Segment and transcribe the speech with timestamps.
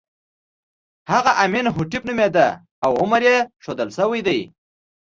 [1.11, 2.47] هغه امین هوټېپ نومېده
[2.85, 4.39] او عمر یې ښودل شوی دی.